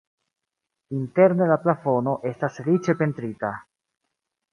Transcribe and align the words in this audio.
Interne 0.99 1.49
la 1.51 1.57
plafono 1.65 2.13
estas 2.31 2.57
riĉe 2.69 2.97
pentrita. 3.03 3.53